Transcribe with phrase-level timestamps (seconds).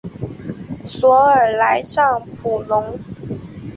[0.87, 2.97] 索尔莱尚普隆。